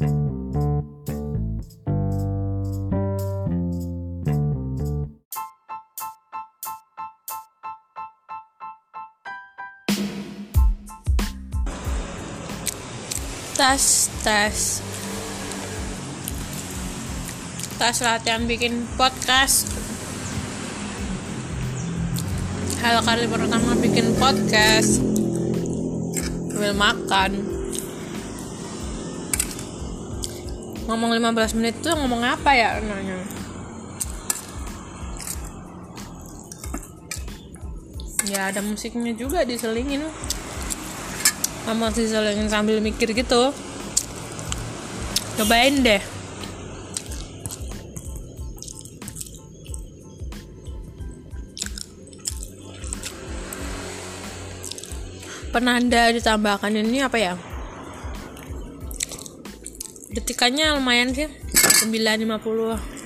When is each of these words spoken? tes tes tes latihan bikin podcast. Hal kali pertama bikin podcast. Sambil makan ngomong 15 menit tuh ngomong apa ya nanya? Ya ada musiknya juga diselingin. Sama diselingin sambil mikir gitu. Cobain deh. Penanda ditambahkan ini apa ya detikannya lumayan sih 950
tes 0.00 0.08
tes 14.24 14.80
tes 17.76 17.96
latihan 18.00 18.48
bikin 18.48 18.88
podcast. 18.96 19.68
Hal 22.80 23.04
kali 23.04 23.28
pertama 23.28 23.76
bikin 23.76 24.16
podcast. 24.16 25.04
Sambil 26.48 26.72
makan 26.72 27.59
ngomong 30.90 31.14
15 31.14 31.54
menit 31.62 31.78
tuh 31.78 31.94
ngomong 31.94 32.26
apa 32.26 32.50
ya 32.50 32.82
nanya? 32.82 33.22
Ya 38.26 38.50
ada 38.50 38.58
musiknya 38.58 39.14
juga 39.14 39.46
diselingin. 39.46 40.02
Sama 41.62 41.94
diselingin 41.94 42.50
sambil 42.50 42.82
mikir 42.82 43.14
gitu. 43.14 43.54
Cobain 45.38 45.78
deh. 45.78 46.02
Penanda 55.54 56.10
ditambahkan 56.14 56.70
ini 56.74 57.02
apa 57.02 57.18
ya 57.18 57.34
detikannya 60.10 60.74
lumayan 60.74 61.14
sih 61.14 61.30
950 61.86 62.99